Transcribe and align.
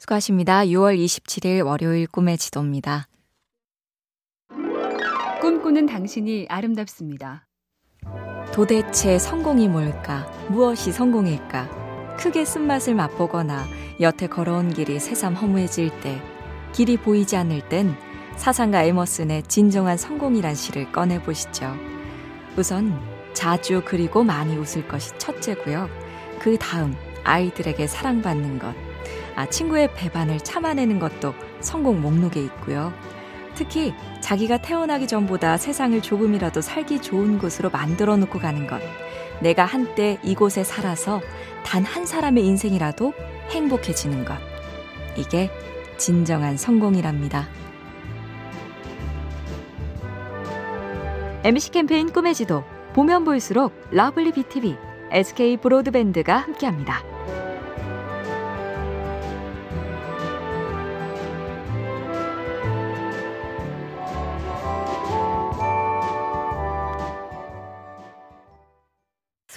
수고하십니다. 0.00 0.64
6월 0.64 0.96
27일 0.96 1.64
월요일 1.64 2.06
꿈의 2.06 2.38
지도입니다. 2.38 3.06
꿈꾸는 5.42 5.84
당신이 5.84 6.46
아름답습니다. 6.48 7.46
도대체 8.50 9.18
성공이 9.18 9.68
뭘까? 9.68 10.26
무엇이 10.48 10.90
성공일까? 10.90 12.16
크게 12.16 12.46
쓴맛을 12.46 12.94
맛보거나 12.94 13.66
여태 14.00 14.26
걸어온 14.26 14.72
길이 14.72 14.98
새삼 14.98 15.34
허무해질 15.34 15.90
때, 16.00 16.20
길이 16.72 16.96
보이지 16.96 17.36
않을 17.36 17.68
땐 17.68 17.94
사상가 18.36 18.82
에머슨의 18.82 19.42
진정한 19.44 19.98
성공이란 19.98 20.54
시를 20.54 20.90
꺼내보시죠. 20.92 21.76
우선 22.56 22.98
자주 23.34 23.82
그리고 23.84 24.24
많이 24.24 24.56
웃을 24.56 24.88
것이 24.88 25.16
첫째고요. 25.18 25.90
그 26.38 26.56
다음 26.56 26.96
아이들에게 27.24 27.86
사랑받는 27.86 28.58
것. 28.58 28.89
아, 29.36 29.46
친구의 29.46 29.94
배반을 29.94 30.40
참아내는 30.40 30.98
것도 30.98 31.34
성공 31.60 32.00
목록에 32.00 32.40
있고요. 32.42 32.92
특히 33.54 33.92
자기가 34.20 34.58
태어나기 34.58 35.06
전보다 35.06 35.56
세상을 35.56 36.00
조금이라도 36.02 36.60
살기 36.60 37.02
좋은 37.02 37.38
곳으로 37.38 37.70
만들어 37.70 38.16
놓고 38.16 38.38
가는 38.38 38.66
것. 38.66 38.80
내가 39.40 39.64
한때 39.64 40.18
이곳에 40.22 40.64
살아서 40.64 41.20
단 41.64 41.84
한 41.84 42.06
사람의 42.06 42.44
인생이라도 42.44 43.12
행복해지는 43.50 44.24
것. 44.24 44.36
이게 45.16 45.50
진정한 45.98 46.56
성공이랍니다. 46.56 47.48
MBC 51.42 51.70
캠페인 51.70 52.12
꿈의 52.12 52.34
지도 52.34 52.64
보면 52.92 53.24
볼수록 53.24 53.72
lovely 53.90 54.32
BTV, 54.32 54.76
SK 55.10 55.56
브로드밴드가 55.58 56.36
함께합니다. 56.36 57.09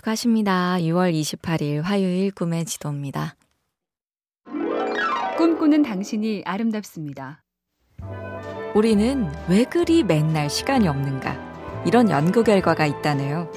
수고하십니다. 0.04 0.78
6월 0.80 1.14
28일 1.14 1.82
화요일 1.82 2.32
꿈의 2.32 2.66
지도입니다. 2.66 3.36
꿈꾸는 5.38 5.84
당신이 5.84 6.44
아름답습니다. 6.46 7.44
우리는 8.76 9.32
왜 9.48 9.64
그리 9.64 10.04
맨날 10.04 10.50
시간이 10.50 10.88
없는가? 10.88 11.38
이런 11.86 12.10
연구 12.10 12.44
결과가 12.44 12.86
있다네요. 12.86 13.52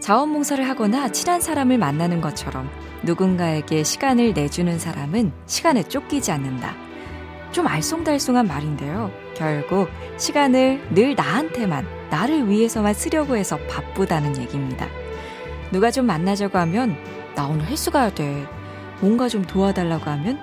자원봉사를 0.00 0.68
하거나 0.68 1.10
친한 1.10 1.40
사람을 1.40 1.78
만나는 1.78 2.20
것처럼 2.20 2.68
누군가에게 3.04 3.84
시간을 3.84 4.34
내주는 4.34 4.78
사람은 4.78 5.32
시간에 5.46 5.82
쫓기지 5.82 6.32
않는다. 6.32 6.74
좀 7.52 7.66
알쏭달쏭한 7.66 8.46
말인데요. 8.46 9.10
결국 9.34 9.88
시간을 10.16 10.94
늘 10.94 11.14
나한테만, 11.14 11.86
나를 12.10 12.48
위해서만 12.48 12.94
쓰려고 12.94 13.36
해서 13.36 13.58
바쁘다는 13.68 14.38
얘기입니다. 14.38 14.88
누가 15.72 15.90
좀 15.90 16.06
만나자고 16.06 16.58
하면 16.58 16.96
나 17.34 17.46
오늘 17.46 17.66
헬스 17.66 17.90
가야 17.90 18.10
돼. 18.10 18.46
뭔가 19.00 19.28
좀 19.28 19.42
도와달라고 19.42 20.04
하면 20.10 20.42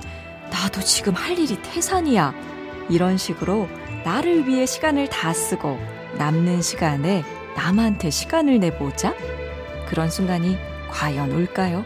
나도 0.51 0.81
지금 0.81 1.13
할 1.13 1.37
일이 1.37 1.61
태산이야. 1.61 2.33
이런 2.89 3.17
식으로 3.17 3.67
나를 4.03 4.47
위해 4.47 4.65
시간을 4.65 5.07
다 5.09 5.31
쓰고 5.31 5.77
남는 6.17 6.63
시간에 6.63 7.23
남한테 7.55 8.09
시간을 8.09 8.59
내보자? 8.59 9.13
그런 9.87 10.09
순간이 10.09 10.57
과연 10.89 11.31
올까요? 11.31 11.85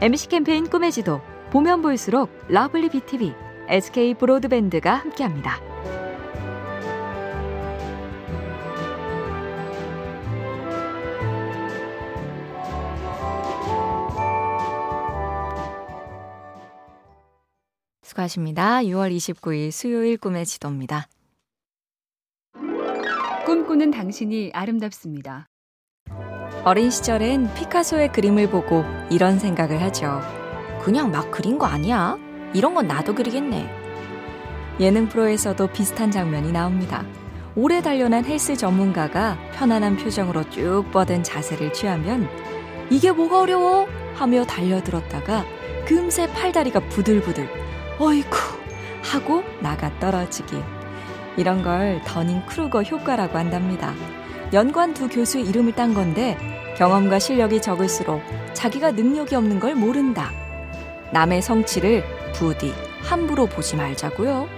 MBC 0.00 0.28
캠페인 0.28 0.68
꿈의 0.68 0.90
지도 0.90 1.20
보면 1.50 1.80
볼수록 1.82 2.30
lovely 2.48 2.88
BTV, 2.90 3.32
SK 3.68 4.14
브로드밴드가 4.14 4.92
함께합니다. 4.96 5.73
수고하십니다. 18.14 18.80
6월 18.82 19.14
29일 19.14 19.70
수요일 19.70 20.16
꿈의 20.16 20.46
지도입니다. 20.46 21.08
꿈꾸는 23.44 23.90
당신이 23.90 24.52
아름답습니다. 24.54 25.48
어린 26.64 26.90
시절엔 26.90 27.52
피카소의 27.54 28.12
그림을 28.12 28.50
보고 28.50 28.84
이런 29.10 29.38
생각을 29.38 29.82
하죠. 29.82 30.20
그냥 30.82 31.10
막 31.10 31.30
그린 31.30 31.58
거 31.58 31.66
아니야? 31.66 32.16
이런 32.54 32.74
건 32.74 32.86
나도 32.86 33.14
그리겠네. 33.14 33.68
예능 34.80 35.08
프로에서도 35.08 35.66
비슷한 35.68 36.10
장면이 36.10 36.52
나옵니다. 36.52 37.04
오래 37.54 37.82
단련한 37.82 38.24
헬스 38.24 38.56
전문가가 38.56 39.38
편안한 39.52 39.96
표정으로 39.96 40.48
쭉 40.50 40.84
뻗은 40.90 41.22
자세를 41.22 41.72
취하면 41.72 42.28
이게 42.90 43.12
뭐가 43.12 43.40
어려워? 43.40 43.86
하며 44.14 44.44
달려들었다가 44.44 45.44
금세 45.86 46.26
팔다리가 46.32 46.80
부들부들 46.88 47.63
어이쿠 47.98 48.36
하고 49.02 49.42
나가 49.60 49.96
떨어지기. 49.98 50.56
이런 51.36 51.62
걸 51.62 52.00
더닝 52.04 52.44
크루거 52.46 52.82
효과라고 52.82 53.38
한답니다. 53.38 53.94
연관 54.52 54.94
두 54.94 55.08
교수의 55.08 55.44
이름을 55.46 55.72
딴 55.74 55.94
건데 55.94 56.36
경험과 56.76 57.18
실력이 57.18 57.60
적을수록 57.60 58.22
자기가 58.52 58.92
능력이 58.92 59.34
없는 59.34 59.60
걸 59.60 59.74
모른다. 59.74 60.30
남의 61.12 61.42
성취를 61.42 62.04
부디 62.34 62.72
함부로 63.02 63.46
보지 63.46 63.76
말자고요. 63.76 64.48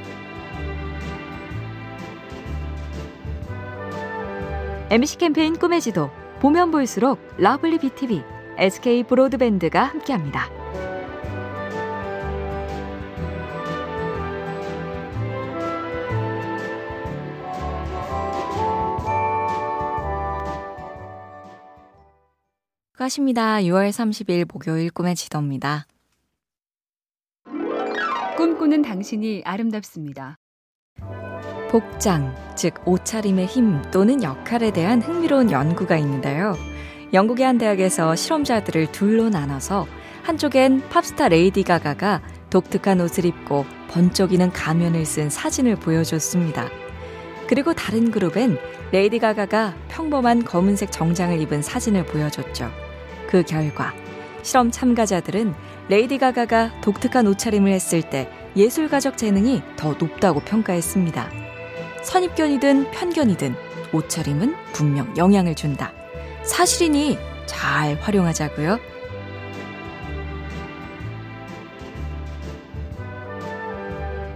MBC 4.88 5.18
캠페인 5.18 5.58
꿈의 5.58 5.80
지도 5.80 6.10
보면 6.40 6.70
볼수록 6.70 7.18
lovely 7.38 7.78
BTV, 7.78 8.22
SK 8.58 9.02
브로드밴드가 9.04 9.82
함께합니다. 9.82 10.65
수고하십니다. 23.06 23.58
6월 23.58 23.90
30일 23.90 24.46
목요일 24.52 24.90
꿈의 24.90 25.14
지도입니다. 25.14 25.86
꿈꾸는 28.36 28.82
당신이 28.82 29.42
아름답습니다. 29.44 30.36
복장, 31.70 32.34
즉 32.56 32.74
옷차림의 32.86 33.46
힘 33.46 33.82
또는 33.90 34.22
역할에 34.22 34.70
대한 34.70 35.00
흥미로운 35.02 35.50
연구가 35.50 35.96
있는데요. 35.98 36.54
영국의 37.12 37.46
한 37.46 37.58
대학에서 37.58 38.14
실험자들을 38.14 38.92
둘로 38.92 39.28
나눠서 39.28 39.86
한쪽엔 40.22 40.88
팝스타 40.88 41.28
레이디 41.28 41.62
가가가 41.62 42.22
독특한 42.50 43.00
옷을 43.00 43.24
입고 43.24 43.64
번쩍이는 43.88 44.50
가면을 44.50 45.04
쓴 45.04 45.30
사진을 45.30 45.76
보여줬습니다. 45.76 46.68
그리고 47.48 47.74
다른 47.74 48.10
그룹엔 48.10 48.58
레이디 48.92 49.18
가가가 49.18 49.74
평범한 49.88 50.44
검은색 50.44 50.90
정장을 50.90 51.40
입은 51.40 51.62
사진을 51.62 52.06
보여줬죠. 52.06 52.85
그 53.28 53.42
결과 53.42 53.92
실험 54.42 54.70
참가자들은 54.70 55.54
레이디 55.88 56.18
가가가 56.18 56.80
독특한 56.80 57.26
옷차림을 57.26 57.70
했을 57.70 58.02
때 58.02 58.30
예술가적 58.56 59.16
재능이 59.16 59.62
더 59.76 59.94
높다고 59.94 60.40
평가했습니다. 60.40 61.30
선입견이든 62.02 62.90
편견이든 62.92 63.54
옷차림은 63.92 64.54
분명 64.72 65.16
영향을 65.16 65.54
준다. 65.54 65.92
사실이니 66.42 67.18
잘 67.46 67.96
활용하자고요. 68.00 68.78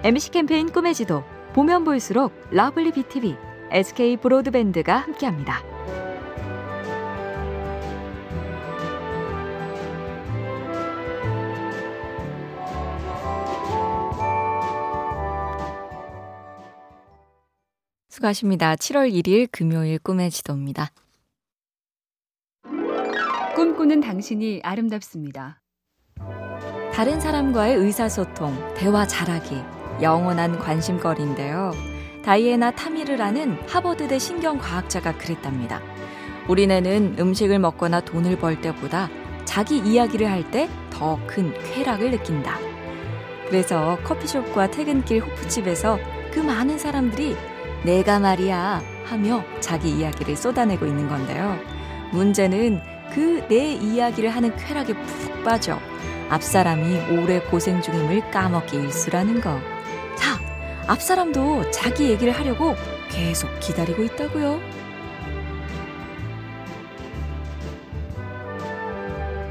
MBC 0.03 0.31
캠페인 0.31 0.73
꿈의 0.73 0.95
지도 0.95 1.25
보면 1.53 1.85
볼수록 1.85 2.33
lovely 2.51 2.93
BTV, 2.93 3.37
SK 3.71 4.17
브로드밴드가 4.17 4.97
함께합니다. 4.97 5.70
수고하십니다. 18.21 18.77
7월 18.77 19.13
1일 19.13 19.49
금요일 19.51 19.99
꿈의 19.99 20.31
지도입니다. 20.31 20.91
꿈꾸는 23.55 24.01
당신이 24.01 24.61
아름답습니다. 24.63 25.61
다른 26.93 27.21
사람과의 27.21 27.77
의사소통, 27.77 28.75
대화 28.77 29.07
잘하기, 29.07 29.57
영원한 30.03 30.59
관심거리인데요. 30.59 31.73
다이애나 32.25 32.73
타미르라는 32.73 33.69
하버드대 33.69 34.19
신경과학자가 34.19 35.17
그랬답니다. 35.19 35.81
우리네는 36.49 37.17
음식을 37.19 37.59
먹거나 37.59 38.01
돈을 38.01 38.39
벌 38.39 38.61
때보다 38.61 39.09
자기 39.45 39.79
이야기를 39.79 40.31
할 40.31 40.51
때 40.51 40.69
더 40.91 41.19
큰 41.27 41.55
쾌락을 41.73 42.11
느낀다. 42.11 42.59
그래서 43.49 43.99
커피숍과 44.05 44.71
퇴근길 44.71 45.21
호프집에서 45.23 45.99
그 46.33 46.41
많은 46.41 46.79
사람들이 46.79 47.35
내가 47.85 48.19
말이야 48.19 48.83
하며 49.05 49.45
자기 49.61 49.91
이야기를 49.91 50.37
쏟아내고 50.37 50.87
있는 50.87 51.09
건데요. 51.09 51.59
문제는 52.13 52.81
그 53.13 53.45
내 53.49 53.73
이야기를 53.75 54.31
하는 54.31 54.55
쾌락에 54.57 54.95
푹 54.95 55.45
빠져 55.45 55.79
앞사람이 56.29 57.19
오래 57.19 57.41
고생 57.41 57.83
중임을 57.83 58.31
까먹기 58.31 58.77
일수라는 58.77 59.41
거. 59.41 59.59
자, 60.15 60.39
앞사람도 60.87 61.73
자기 61.73 62.11
얘기를 62.11 62.33
하려고 62.33 62.77
계속 63.11 63.49
기다리고 63.59 64.05
있다고요. 64.05 64.61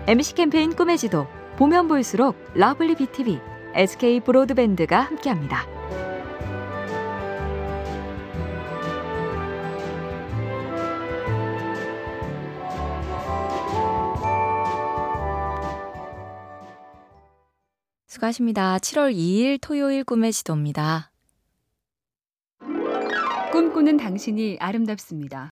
MBC 0.08 0.36
캠페인 0.36 0.74
꿈의 0.74 0.98
지도 0.98 1.28
보면 1.58 1.90
볼수록 1.90 2.36
lovely 2.56 2.96
BTV, 2.96 3.40
SK 3.76 4.22
브로드밴드가 4.22 5.02
함께합니다. 5.02 5.79
수고하십니다. 18.20 18.78
7월 18.78 19.14
2일 19.14 19.60
토요일 19.62 20.04
꿈의 20.04 20.32
지도입니다. 20.32 21.12
꿈꾸는 23.52 23.98
당신이 23.98 24.58
아름답습니다. 24.60 25.50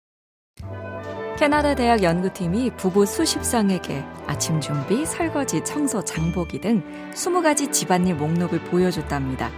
캐나다 1.37 1.75
대학 1.75 2.01
연구팀이 2.01 2.71
부부 2.77 3.05
수십 3.05 3.43
쌍에게 3.43 4.03
아침 4.25 4.61
준비, 4.61 5.05
설거지, 5.05 5.63
청소, 5.63 6.03
장보기 6.03 6.61
등 6.61 7.11
20가지 7.13 7.71
집안일 7.71 8.15
목록을 8.15 8.59
보여줬답니다. 8.65 9.49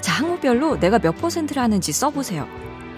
자, 0.00 0.12
항목별로 0.12 0.78
내가 0.78 0.98
몇 0.98 1.12
퍼센트를 1.12 1.62
하는지 1.62 1.92
써보세요. 1.92 2.46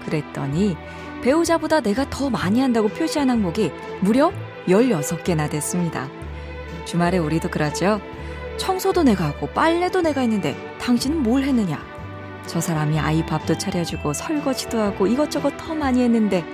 그랬더니 0.04 0.76
배우자보다 1.22 1.80
내가 1.80 2.08
더 2.08 2.30
많이 2.30 2.60
한다고 2.60 2.88
표시한 2.88 3.30
항목이 3.30 3.70
무려 4.00 4.32
16개나 4.66 5.50
됐습니다. 5.50 6.08
주말에 6.84 7.18
우리도 7.18 7.50
그러죠. 7.50 8.00
청소도 8.60 9.02
내가 9.04 9.24
하고 9.24 9.46
빨래도 9.48 10.02
내가 10.02 10.20
했는데 10.20 10.54
당신은 10.78 11.22
뭘 11.22 11.44
했느냐? 11.44 11.82
저 12.46 12.60
사람이 12.60 12.98
아이 12.98 13.24
밥도 13.24 13.56
차려주고 13.56 14.12
설거지도 14.12 14.78
하고 14.78 15.06
이것저것 15.06 15.56
더 15.56 15.74
많이 15.74 16.02
했는데 16.02 16.44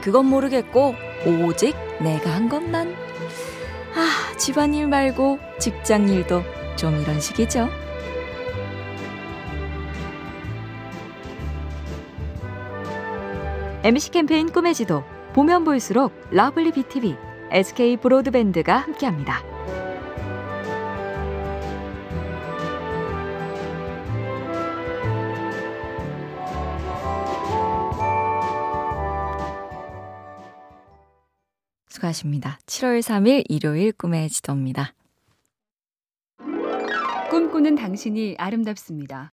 그건 0.00 0.26
모르겠고 0.26 0.94
오직 1.26 1.74
내가 2.00 2.30
한 2.30 2.48
것만. 2.48 2.94
아, 3.96 4.36
집안일 4.36 4.86
말고 4.86 5.40
직장일도 5.58 6.42
좀 6.76 7.00
이런 7.00 7.20
식이죠. 7.20 7.68
MBC 13.82 14.12
캠페인 14.12 14.52
꿈의 14.52 14.74
지도 14.74 15.02
보면 15.34 15.64
볼수록 15.64 16.12
lovely 16.30 16.70
BTV, 16.70 17.16
SK 17.50 17.96
브로드밴드가 17.96 18.76
함께합니다. 18.76 19.57
수고하십니다. 31.98 32.58
7월 32.66 33.00
3일 33.00 33.44
일요일 33.48 33.92
꿈의 33.92 34.28
지도입니다. 34.28 34.94
꿈꾸는 37.30 37.74
당신이 37.74 38.36
아름답습니다. 38.38 39.32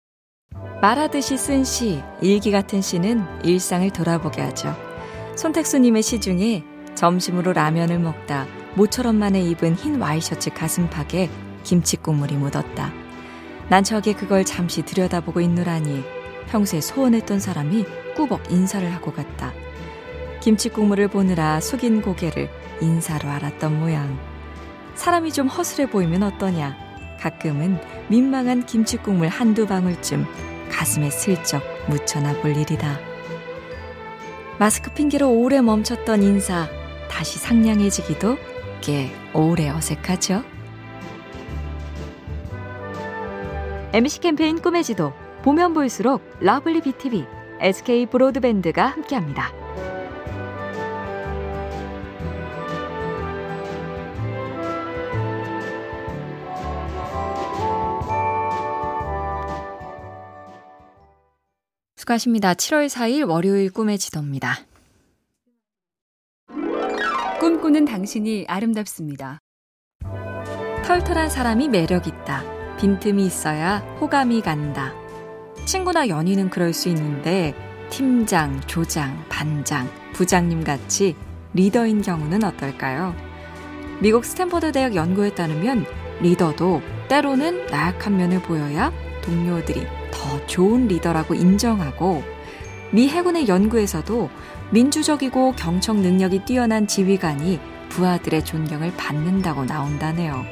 말하듯이 0.81 1.37
쓴 1.37 1.65
시, 1.65 2.01
일기 2.21 2.51
같은 2.51 2.81
시는 2.81 3.25
일상을 3.45 3.91
돌아보게 3.91 4.43
하죠. 4.43 4.77
손택수님의 5.37 6.03
시 6.03 6.21
중에 6.21 6.65
점심으로 6.95 7.53
라면을 7.53 7.99
먹다 7.99 8.47
모처럼 8.77 9.17
만에 9.17 9.41
입은 9.41 9.75
흰 9.75 10.01
와이셔츠 10.01 10.51
가슴팍에 10.51 11.31
김치 11.65 11.97
국물이 11.97 12.37
묻었다. 12.37 12.93
난 13.69 13.85
저게 13.85 14.13
그걸 14.13 14.45
잠시 14.45 14.83
들여다보고 14.83 15.41
있노라니 15.41 16.03
평소에 16.49 16.81
소원했던 16.81 17.41
사람이 17.41 17.85
꾸벅 18.17 18.51
인사를 18.51 18.89
하고 18.93 19.13
갔다. 19.13 19.53
김치 20.49 20.71
국물을 20.71 21.09
보느라 21.09 21.61
숙인 21.61 22.00
고개를 22.00 22.49
인사로 22.81 23.29
알았던 23.29 23.81
모양. 23.81 24.19
사람이 24.95 25.31
좀 25.31 25.47
허술해 25.47 25.91
보이면 25.91 26.23
어떠냐. 26.23 26.75
가끔은 27.21 27.79
민망한 28.09 28.65
김치 28.65 28.97
국물 28.97 29.29
한두 29.29 29.67
방울쯤 29.67 30.25
가슴에 30.71 31.11
슬쩍 31.11 31.62
묻혀나 31.91 32.33
볼 32.41 32.56
일이다. 32.56 32.99
마스크 34.59 34.91
핑계로 34.91 35.31
오래 35.31 35.61
멈췄던 35.61 36.23
인사 36.23 36.67
다시 37.11 37.39
상냥해지기도 37.39 38.39
꽤 38.81 39.12
오래 39.35 39.69
어색하죠. 39.69 40.45
MBC 43.93 44.21
캠페인 44.21 44.62
꿈의 44.62 44.83
지도 44.83 45.12
보면 45.43 45.75
볼수록 45.75 46.23
lovely 46.41 46.81
BTV, 46.81 47.27
SK 47.61 48.06
브로드밴드가 48.06 48.87
함께합니다. 48.87 49.58
수고하십니다. 62.09 62.55
7월 62.55 62.89
4일 62.89 63.29
월요일 63.29 63.71
꿈의 63.71 63.99
지도입니다. 63.99 64.59
꿈꾸는 67.41 67.85
당신이 67.85 68.47
아름답습니다. 68.49 69.39
털털한 70.85 71.29
사람이 71.29 71.69
매력있다. 71.69 72.77
빈틈이 72.79 73.27
있어야 73.27 73.79
호감이 74.01 74.41
간다. 74.41 74.95
친구나 75.67 76.09
연인은 76.09 76.51
그럴 76.51 76.73
수 76.73 76.89
있는데 76.89 77.55
팀장, 77.91 78.61
조장, 78.63 79.25
반장, 79.29 79.89
부장님 80.15 80.65
같이 80.65 81.15
리더인 81.55 82.03
경우는 82.03 82.45
어떨까요? 82.45 83.15
미국 84.01 84.25
스탠퍼드 84.25 84.73
대학 84.73 84.95
연구에 84.95 85.35
따르면 85.35 85.85
리더도 86.21 86.81
때로는 87.09 87.67
나약한 87.67 88.17
면을 88.17 88.41
보여야 88.43 88.93
동료들이 89.23 89.98
더 90.11 90.47
좋은 90.47 90.88
리더라고 90.88 91.35
인정하고 91.35 92.23
미 92.91 93.09
해군의 93.09 93.49
연구에서도 93.49 94.31
민주적이고 94.71 95.53
경청 95.53 96.03
능력이 96.03 96.45
뛰어난 96.45 96.87
지휘관이 96.87 97.61
부하들의 97.88 98.45
존경을 98.45 98.95
받는다고 98.97 99.65
나온다네요. 99.65 100.45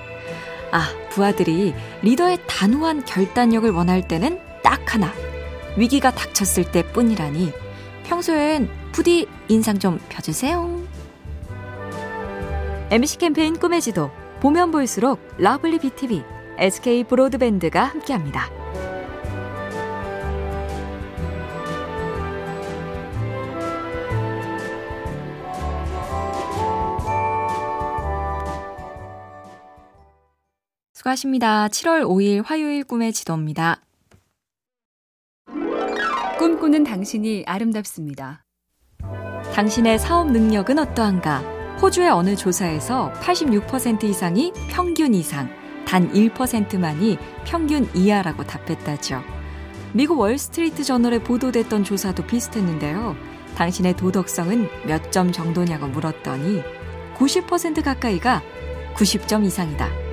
아, 0.73 0.89
부하들이 1.11 1.75
리더의 2.03 2.39
단호한 2.47 3.05
결단력을 3.05 3.71
원할 3.71 4.07
때는 4.07 4.41
딱 4.63 4.95
하나. 4.95 5.13
위기가 5.77 6.11
닥쳤을 6.11 6.71
때 6.71 6.83
뿐이라니 6.93 7.53
평소엔 8.05 8.69
부디 8.93 9.27
인상 9.49 9.79
좀 9.79 9.99
펴주세요. 10.09 10.81
MBC 12.91 13.19
캠페인 13.19 13.59
꿈의 13.59 13.81
지도 13.81 14.11
보면 14.41 14.71
볼수록 14.71 15.21
lovely 15.39 15.79
BTV, 15.81 16.23
SK 16.59 17.05
브로드밴드가 17.05 17.85
함께합니다. 17.85 18.49
수고하십니다. 31.07 31.69
7월 31.69 32.03
5일 32.03 32.43
화요일 32.45 32.85
꿈의 32.85 33.13
지도입니다. 33.13 33.81
꿈꾸는 36.39 36.85
당신이 36.85 37.45
아름답습니다. 37.47 38.45
당신의 39.55 39.99
사업 39.99 40.31
능력은 40.31 40.79
어떠한가? 40.79 41.39
호주의 41.81 42.09
어느 42.11 42.35
조사에서 42.37 43.13
86% 43.21 44.05
이상이 44.05 44.53
평균 44.71 45.15
이상, 45.15 45.49
단 45.87 46.13
1%만이 46.13 47.19
평균 47.45 47.89
이하라고 47.95 48.45
답했다죠. 48.45 49.23
미국 49.93 50.19
월스트리트 50.19 50.83
저널에 50.85 51.21
보도됐던 51.21 51.85
조사도 51.85 52.27
비슷했는데요. 52.27 53.17
당신의 53.57 53.97
도덕성은 53.97 54.87
몇 54.87 55.11
점 55.11 55.33
정도냐고 55.33 55.87
물었더니 55.87 56.63
90% 57.17 57.83
가까이가 57.83 58.43
90점 58.97 59.45
이상이다. 59.45 60.06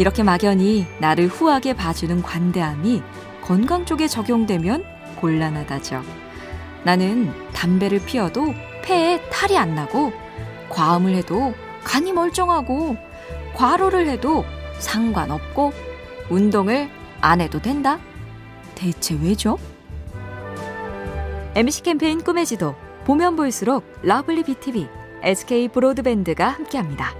이렇게 0.00 0.22
막연히 0.22 0.86
나를 0.98 1.26
후하게 1.26 1.74
봐주는 1.74 2.22
관대함이 2.22 3.02
건강 3.42 3.84
쪽에 3.84 4.08
적용되면 4.08 4.82
곤란하다죠. 5.16 6.02
나는 6.84 7.30
담배를 7.52 8.00
피워도 8.06 8.54
폐에 8.82 9.20
탈이 9.28 9.58
안 9.58 9.74
나고 9.74 10.14
과음을 10.70 11.14
해도 11.14 11.52
간이 11.84 12.14
멀쩡하고 12.14 12.96
과로를 13.52 14.08
해도 14.08 14.46
상관없고 14.78 15.74
운동을 16.30 16.88
안 17.20 17.42
해도 17.42 17.60
된다? 17.60 17.98
대체 18.74 19.18
왜죠? 19.20 19.58
MBC 21.54 21.82
캠페인 21.82 22.24
꿈의 22.24 22.46
지도 22.46 22.74
보면 23.04 23.36
볼수록 23.36 23.84
lovely 24.00 24.44
BTV, 24.44 24.88
SK 25.22 25.68
브로드밴드가 25.68 26.48
함께합니다. 26.48 27.12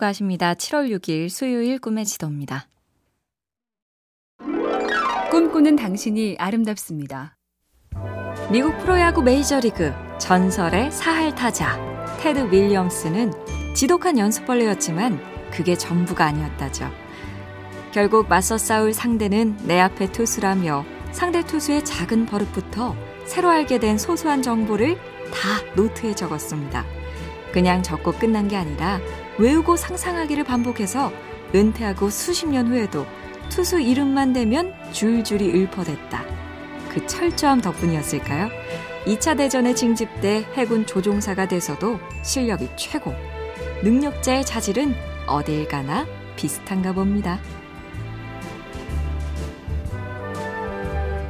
수고하십니다. 0.00 0.54
7월 0.54 0.90
6일 0.90 1.28
수요일 1.28 1.78
꿈의 1.78 2.04
지도입니다. 2.04 2.66
꿈꾸는 5.30 5.76
당신이 5.76 6.36
아름답습니다. 6.38 7.36
미국 8.50 8.76
프로야구 8.78 9.22
메이저리그 9.22 9.92
전설의 10.18 10.90
사할 10.90 11.34
타자 11.34 11.78
테드 12.18 12.52
윌리엄스는 12.52 13.32
지독한 13.74 14.18
연습벌레였지만 14.18 15.20
그게 15.50 15.76
전부가 15.76 16.26
아니었다죠. 16.26 16.90
결국 17.92 18.28
맞서 18.28 18.58
싸울 18.58 18.92
상대는 18.92 19.56
내 19.66 19.80
앞의 19.80 20.12
투수라며 20.12 20.84
상대 21.12 21.44
투수의 21.44 21.84
작은 21.84 22.26
버릇부터 22.26 22.96
새로 23.24 23.48
알게 23.48 23.78
된 23.78 23.98
소소한 23.98 24.42
정보를 24.42 24.96
다 24.96 25.74
노트에 25.76 26.14
적었습니다. 26.14 26.84
그냥 27.52 27.82
적고 27.82 28.12
끝난 28.12 28.48
게 28.48 28.56
아니라 28.56 29.00
외우고 29.38 29.76
상상하기를 29.76 30.44
반복해서 30.44 31.12
은퇴하고 31.54 32.10
수십 32.10 32.46
년 32.48 32.68
후에도 32.68 33.06
투수 33.48 33.80
이름만 33.80 34.32
대면 34.32 34.72
줄줄이 34.92 35.50
읊어댔다. 35.50 36.24
그 36.88 37.06
철저함 37.06 37.60
덕분이었을까요? 37.60 38.48
2차 39.06 39.36
대전에 39.36 39.74
징집돼 39.74 40.50
해군 40.54 40.86
조종사가 40.86 41.48
돼서도 41.48 41.98
실력이 42.22 42.68
최고. 42.76 43.14
능력자의 43.82 44.44
자질은 44.44 44.94
어딜 45.26 45.66
가나 45.66 46.06
비슷한가 46.36 46.92
봅니다. 46.92 47.40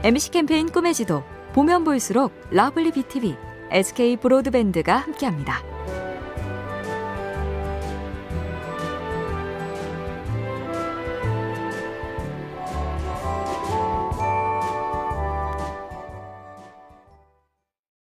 MBC 0.02 0.31
캠페인 0.31 0.71
꿈의 0.71 0.95
지도 0.95 1.23
보면 1.53 1.85
볼수록 1.85 2.33
lovely 2.50 2.93
BTV, 2.93 3.37
SK 3.71 4.17
브로드밴드가 4.17 4.97
함께합니다. 4.97 5.70